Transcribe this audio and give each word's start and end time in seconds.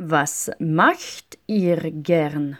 Was 0.00 0.48
macht 0.60 1.38
ihr 1.48 1.90
gern? 1.90 2.56